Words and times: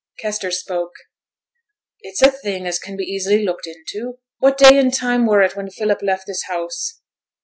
Kester 0.17 0.49
spoke. 0.49 0.93
'It's 1.99 2.23
a 2.23 2.31
thing 2.31 2.65
as 2.65 2.79
can 2.79 2.97
be 2.97 3.03
easy 3.03 3.43
looked 3.45 3.67
into. 3.67 4.17
What 4.39 4.57
day 4.57 4.79
an' 4.79 4.89
time 4.89 5.27
were 5.27 5.43
it 5.43 5.55
when 5.55 5.69
Philip 5.69 6.01
left 6.01 6.25
this 6.25 6.45
house?' 6.47 7.01